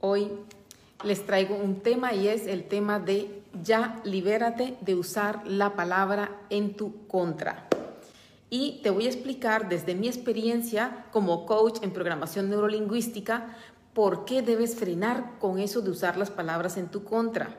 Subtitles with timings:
[0.00, 0.28] Hoy
[1.04, 6.30] les traigo un tema y es el tema de ya libérate de usar la palabra
[6.50, 7.68] en tu contra.
[8.50, 13.56] Y te voy a explicar desde mi experiencia como coach en programación neurolingüística
[13.94, 17.56] por qué debes frenar con eso de usar las palabras en tu contra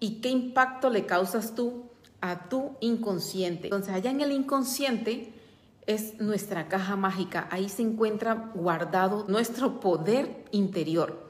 [0.00, 1.84] y qué impacto le causas tú
[2.20, 3.66] a tu inconsciente.
[3.66, 5.32] Entonces, allá en el inconsciente
[5.86, 7.48] es nuestra caja mágica.
[7.50, 11.26] Ahí se encuentra guardado nuestro poder interior.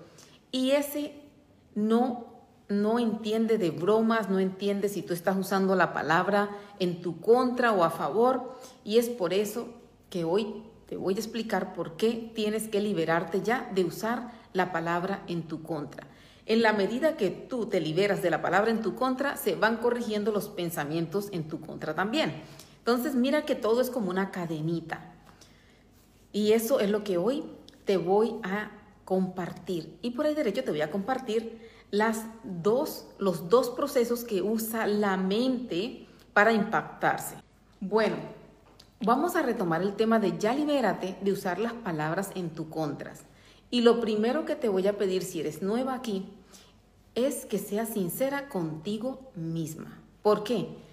[0.51, 1.15] Y ese
[1.75, 2.37] no
[2.69, 7.73] no entiende de bromas, no entiende si tú estás usando la palabra en tu contra
[7.73, 8.57] o a favor.
[8.85, 9.69] Y es por eso
[10.11, 14.73] que hoy te voy a explicar por qué tienes que liberarte ya de usar la
[14.73, 16.07] palabra en tu contra.
[16.47, 19.79] En la medida que tú te liberas de la palabra en tu contra, se van
[19.79, 22.43] corrigiendo los pensamientos en tu contra también.
[22.87, 25.13] Entonces mira que todo es como una cadenita.
[26.33, 27.43] Y eso es lo que hoy
[27.85, 28.71] te voy a
[29.05, 29.99] compartir.
[30.03, 34.87] Y por el derecho te voy a compartir las dos, los dos procesos que usa
[34.87, 37.35] la mente para impactarse.
[37.81, 38.19] Bueno,
[39.01, 43.25] vamos a retomar el tema de ya libérate de usar las palabras en tu contras.
[43.69, 46.29] Y lo primero que te voy a pedir si eres nueva aquí
[47.17, 50.01] es que seas sincera contigo misma.
[50.23, 50.87] ¿Por qué?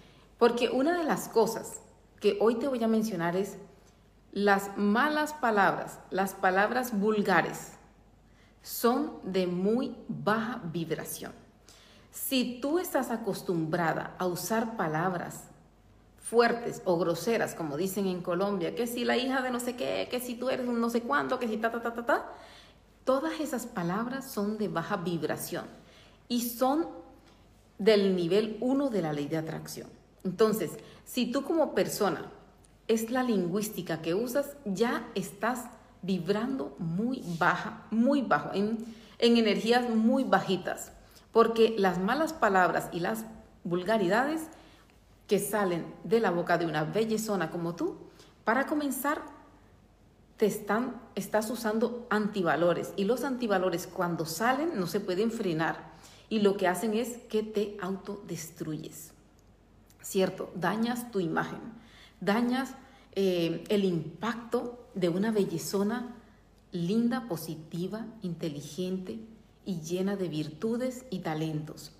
[0.44, 1.80] Porque una de las cosas
[2.20, 3.56] que hoy te voy a mencionar es
[4.34, 7.72] las malas palabras, las palabras vulgares,
[8.62, 11.32] son de muy baja vibración.
[12.12, 15.46] Si tú estás acostumbrada a usar palabras
[16.18, 20.10] fuertes o groseras, como dicen en Colombia, que si la hija de no sé qué,
[20.12, 22.30] que si tú eres un no sé cuánto, que si ta, ta, ta, ta, ta,
[23.06, 25.64] todas esas palabras son de baja vibración
[26.28, 26.90] y son
[27.78, 30.03] del nivel 1 de la ley de atracción.
[30.24, 30.72] Entonces,
[31.06, 32.32] si tú como persona
[32.88, 35.66] es la lingüística que usas, ya estás
[36.02, 38.86] vibrando muy baja, muy bajo, en,
[39.20, 40.92] energías muy bajitas,
[41.32, 43.26] porque las malas palabras y las
[43.64, 44.42] vulgaridades
[45.28, 47.97] que salen de la boca de una bellezona como tú,
[48.44, 49.22] para comenzar,
[50.36, 52.92] te están, estás usando antivalores.
[52.97, 55.94] Y los antivalores cuando salen no se pueden frenar.
[56.28, 59.14] Y lo que hacen es que te autodestruyes.
[60.03, 60.52] ¿Cierto?
[60.56, 61.59] Dañas tu imagen,
[62.22, 62.75] dañas
[63.16, 66.16] eh, el impacto de una bellezona
[66.72, 69.19] linda, positiva, inteligente
[69.66, 71.91] y llena de virtudes y talentos.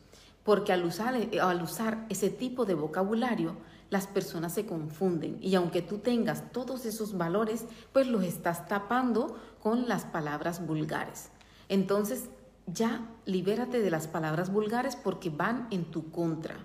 [0.44, 3.56] Porque al usar, eh, al usar ese tipo de vocabulario,
[3.90, 9.38] las personas se confunden y aunque tú tengas todos esos valores, pues los estás tapando
[9.62, 11.30] con las palabras vulgares.
[11.70, 12.30] Entonces,
[12.66, 16.56] ya libérate de las palabras vulgares porque van en tu contra.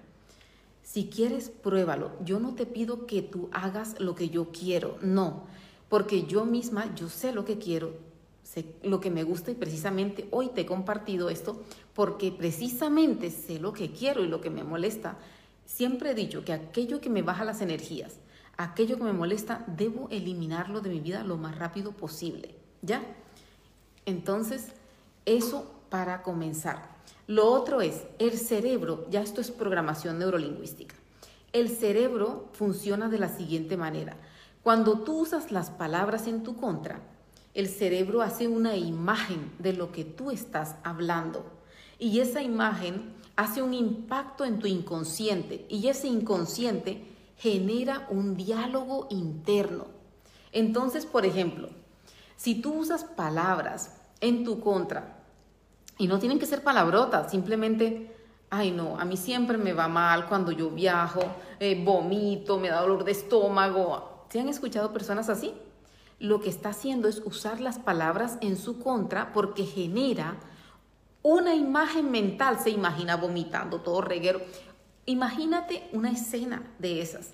[0.91, 2.13] Si quieres, pruébalo.
[2.25, 5.45] Yo no te pido que tú hagas lo que yo quiero, no,
[5.91, 7.93] porque yo misma, yo sé lo que quiero,
[8.43, 11.63] sé lo que me gusta y precisamente hoy te he compartido esto
[11.93, 15.19] porque precisamente sé lo que quiero y lo que me molesta.
[15.67, 18.15] Siempre he dicho que aquello que me baja las energías,
[18.57, 23.03] aquello que me molesta, debo eliminarlo de mi vida lo más rápido posible, ¿ya?
[24.07, 24.69] Entonces,
[25.27, 26.98] eso para comenzar.
[27.29, 30.95] Lo otro es, el cerebro, ya esto es programación neurolingüística.
[31.53, 34.17] El cerebro funciona de la siguiente manera.
[34.63, 37.03] Cuando tú usas las palabras en tu contra,
[37.53, 41.45] el cerebro hace una imagen de lo que tú estás hablando.
[41.99, 45.67] Y esa imagen hace un impacto en tu inconsciente.
[45.69, 47.05] Y ese inconsciente
[47.37, 49.85] genera un diálogo interno.
[50.51, 51.69] Entonces, por ejemplo,
[52.37, 55.18] si tú usas palabras en tu contra,
[55.99, 58.15] y no tienen que ser palabrotas, simplemente,
[58.51, 61.21] ay no, a mí siempre me va mal cuando yo viajo,
[61.59, 64.27] eh, vomito, me da dolor de estómago.
[64.31, 65.55] ¿Se han escuchado personas así?
[66.21, 70.37] Lo que está haciendo es usar las palabras en su contra porque genera
[71.23, 74.41] una imagen mental, se imagina vomitando, todo reguero.
[75.07, 77.31] Imagínate una escena de esas.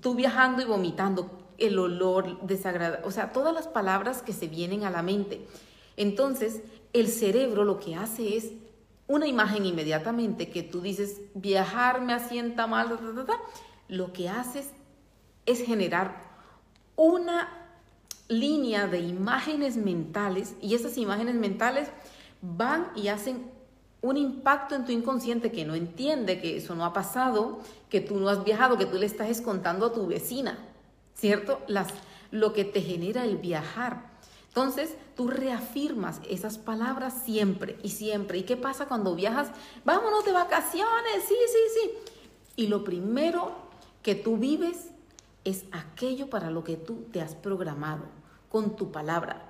[0.00, 4.84] Tú viajando y vomitando, el olor desagradable, o sea, todas las palabras que se vienen
[4.84, 5.44] a la mente.
[5.96, 6.62] Entonces,
[6.92, 8.52] el cerebro lo que hace es
[9.06, 12.98] una imagen inmediatamente que tú dices, viajar me asienta mal,
[13.88, 14.70] lo que haces
[15.46, 16.28] es generar
[16.94, 17.48] una
[18.28, 21.88] línea de imágenes mentales y esas imágenes mentales
[22.42, 23.50] van y hacen
[24.00, 28.18] un impacto en tu inconsciente que no entiende que eso no ha pasado, que tú
[28.18, 30.58] no has viajado, que tú le estás contando a tu vecina,
[31.14, 31.60] ¿cierto?
[31.66, 31.88] Las,
[32.30, 34.17] lo que te genera el viajar.
[34.48, 38.38] Entonces, tú reafirmas esas palabras siempre y siempre.
[38.38, 39.50] ¿Y qué pasa cuando viajas?
[39.84, 41.90] Vámonos de vacaciones, sí, sí, sí.
[42.56, 43.52] Y lo primero
[44.02, 44.88] que tú vives
[45.44, 48.04] es aquello para lo que tú te has programado
[48.48, 49.44] con tu palabra.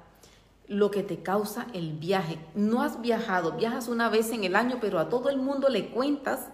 [0.68, 2.38] lo que te causa el viaje.
[2.54, 5.88] No has viajado, viajas una vez en el año, pero a todo el mundo le
[5.88, 6.48] cuentas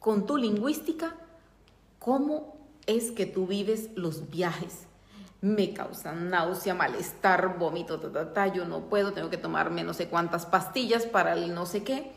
[0.00, 1.14] con tu lingüística
[1.98, 4.86] cómo es que tú vives los viajes.
[5.44, 10.46] Me causan náusea, malestar, vómito, ta, yo no puedo, tengo que tomarme no sé cuántas
[10.46, 12.12] pastillas para el no sé qué.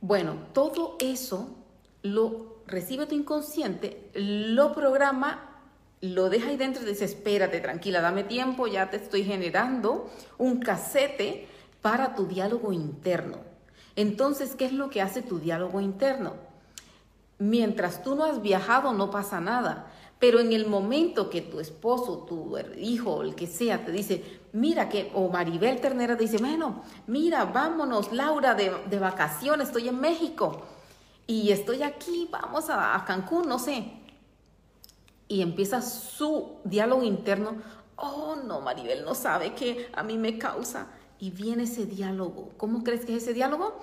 [0.00, 1.54] Bueno, todo eso
[2.02, 5.50] lo recibe tu inconsciente, lo programa
[6.00, 10.60] lo deja ahí dentro y dice, espérate, tranquila, dame tiempo, ya te estoy generando un
[10.60, 11.46] casete
[11.82, 13.36] para tu diálogo interno.
[13.96, 16.36] Entonces, ¿qué es lo que hace tu diálogo interno?
[17.38, 19.92] Mientras tú no has viajado, no pasa nada.
[20.20, 24.88] Pero en el momento que tu esposo, tu hijo, el que sea, te dice, mira
[24.88, 30.62] que, o Maribel Ternera dice, bueno, mira, vámonos, Laura, de, de vacaciones, estoy en México
[31.26, 34.00] y estoy aquí, vamos a, a Cancún, no sé
[35.30, 37.62] y empieza su diálogo interno,
[37.94, 40.88] oh no, Maribel no sabe que a mí me causa.
[41.20, 42.50] Y viene ese diálogo.
[42.56, 43.78] ¿Cómo crees que es ese diálogo?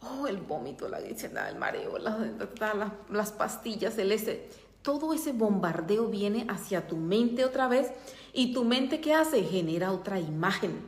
[0.00, 4.50] Oh, el vómito, la griselda, el mareo, las pastillas, el ese.
[4.82, 7.92] Todo ese bombardeo viene hacia tu mente otra vez
[8.32, 9.42] y tu mente ¿qué hace?
[9.44, 10.80] Genera otra imagen.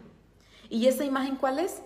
[0.69, 1.83] ¿Y esa imagen cuál es?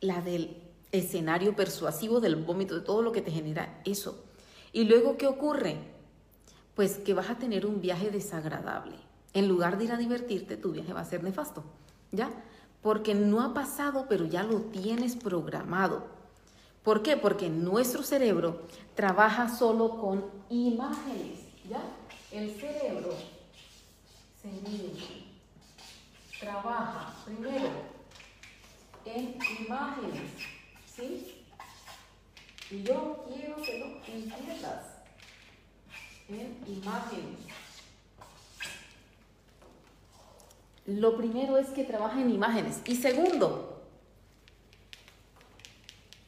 [0.00, 0.62] La del
[0.92, 4.24] escenario persuasivo del vómito, de todo lo que te genera eso.
[4.72, 5.96] Y luego, ¿qué ocurre?
[6.76, 8.94] pues que vas a tener un viaje desagradable.
[9.32, 11.64] En lugar de ir a divertirte, tu viaje va a ser nefasto,
[12.12, 12.30] ¿ya?
[12.82, 16.04] Porque no ha pasado, pero ya lo tienes programado.
[16.84, 17.16] ¿Por qué?
[17.16, 18.60] Porque nuestro cerebro
[18.94, 21.40] trabaja solo con imágenes,
[22.30, 23.12] El cerebro
[24.40, 24.50] se
[26.38, 27.70] trabaja primero
[29.04, 30.30] en imágenes,
[30.94, 31.44] ¿sí?
[32.70, 34.84] Y yo quiero que lo entiendas
[36.28, 37.38] en imágenes.
[40.86, 42.80] Lo primero es que trabaja en imágenes.
[42.84, 43.82] Y segundo,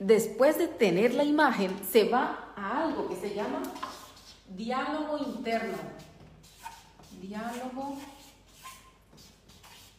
[0.00, 3.62] después de tener la imagen, se va a algo que se llama
[4.56, 5.78] diálogo interno.
[7.20, 7.98] Diálogo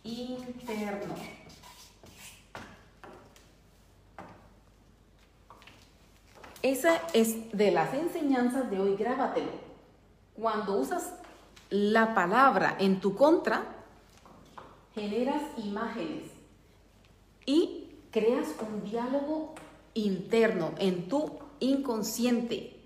[0.04, 1.16] interno.
[6.62, 9.70] Esa es de las enseñanzas de hoy, grábatelo
[10.40, 11.14] cuando usas
[11.70, 13.64] la palabra en tu contra,
[14.96, 16.32] generas imágenes
[17.46, 19.54] y creas un diálogo
[19.94, 22.79] interno en tu inconsciente.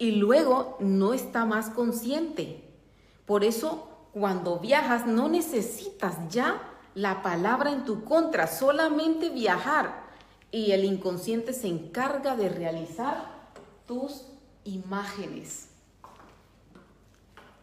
[0.00, 2.64] Y luego no está más consciente.
[3.26, 6.62] Por eso, cuando viajas, no necesitas ya
[6.94, 10.04] la palabra en tu contra, solamente viajar.
[10.50, 13.26] Y el inconsciente se encarga de realizar
[13.86, 14.24] tus
[14.64, 15.68] imágenes.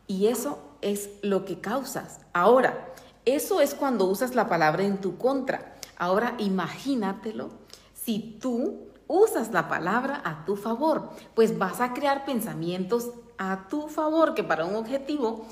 [0.05, 2.19] Y eso es lo que causas.
[2.33, 2.93] Ahora,
[3.25, 5.75] eso es cuando usas la palabra en tu contra.
[5.97, 7.49] Ahora imagínatelo
[7.95, 13.87] si tú usas la palabra a tu favor, pues vas a crear pensamientos a tu
[13.87, 15.45] favor, que para un objetivo,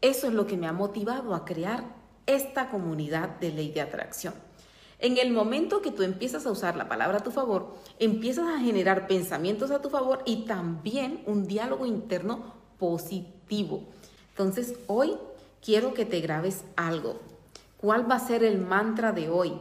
[0.00, 1.84] eso es lo que me ha motivado a crear
[2.26, 4.34] esta comunidad de ley de atracción.
[5.00, 8.58] En el momento que tú empiezas a usar la palabra a tu favor, empiezas a
[8.58, 13.84] generar pensamientos a tu favor y también un diálogo interno positivo.
[14.30, 15.16] Entonces, hoy
[15.64, 17.20] quiero que te grabes algo.
[17.76, 19.52] ¿Cuál va a ser el mantra de hoy?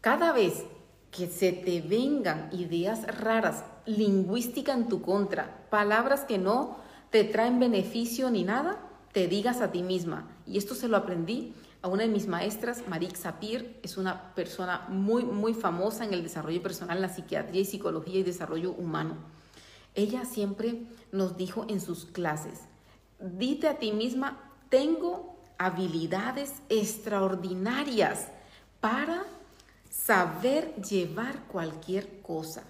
[0.00, 0.64] Cada vez
[1.12, 6.78] que se te vengan ideas raras, lingüística en tu contra, palabras que no
[7.10, 8.80] te traen beneficio ni nada,
[9.12, 10.26] te digas a ti misma.
[10.46, 11.52] Y esto se lo aprendí
[11.82, 16.22] a una de mis maestras, Marik Sapir, es una persona muy, muy famosa en el
[16.22, 19.16] desarrollo personal, la psiquiatría y psicología y desarrollo humano.
[19.94, 22.60] Ella siempre nos dijo en sus clases,
[23.20, 24.40] dite a ti misma,
[24.70, 28.28] tengo habilidades extraordinarias
[28.80, 29.11] para
[30.12, 32.64] saber llevar cualquier cosa.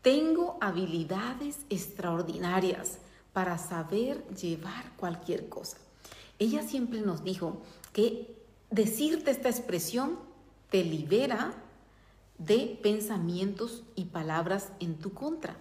[0.00, 2.98] Tengo habilidades extraordinarias
[3.32, 5.76] para saber llevar cualquier cosa.
[6.38, 8.32] Ella siempre nos dijo que
[8.70, 10.20] decirte esta expresión
[10.70, 11.52] te libera
[12.38, 15.56] de pensamientos y palabras en tu contra.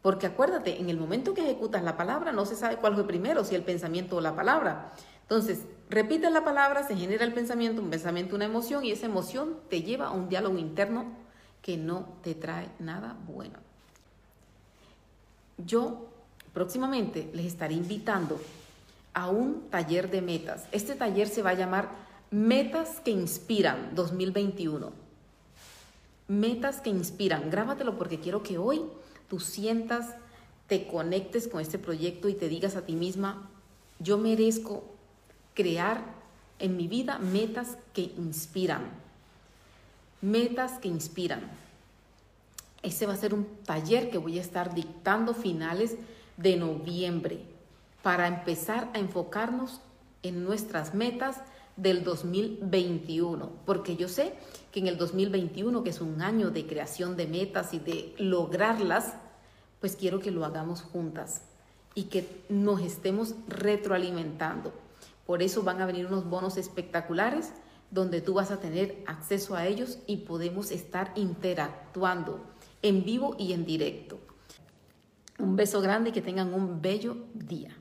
[0.00, 3.42] Porque acuérdate, en el momento que ejecutas la palabra no se sabe cuál fue primero,
[3.42, 4.92] si el pensamiento o la palabra.
[5.22, 9.56] Entonces, repite la palabra, se genera el pensamiento, un pensamiento, una emoción y esa emoción
[9.68, 11.06] te lleva a un diálogo interno
[11.62, 13.58] que no te trae nada bueno.
[15.58, 16.06] Yo
[16.52, 18.40] próximamente les estaré invitando
[19.14, 20.66] a un taller de metas.
[20.72, 21.88] Este taller se va a llamar
[22.30, 24.92] Metas que Inspiran 2021.
[26.28, 27.50] Metas que Inspiran.
[27.50, 28.82] Grábatelo porque quiero que hoy
[29.28, 30.14] tú sientas,
[30.66, 33.48] te conectes con este proyecto y te digas a ti misma,
[33.98, 34.84] yo merezco
[35.56, 36.04] crear
[36.60, 38.82] en mi vida metas que inspiran.
[40.20, 41.50] Metas que inspiran.
[42.82, 45.96] Ese va a ser un taller que voy a estar dictando finales
[46.36, 47.40] de noviembre
[48.02, 49.80] para empezar a enfocarnos
[50.22, 51.38] en nuestras metas
[51.76, 54.34] del 2021, porque yo sé
[54.72, 59.14] que en el 2021, que es un año de creación de metas y de lograrlas,
[59.80, 61.42] pues quiero que lo hagamos juntas
[61.94, 64.72] y que nos estemos retroalimentando.
[65.26, 67.52] Por eso van a venir unos bonos espectaculares
[67.90, 72.44] donde tú vas a tener acceso a ellos y podemos estar interactuando
[72.82, 74.18] en vivo y en directo.
[75.38, 77.76] Un beso grande y que tengan un bello día.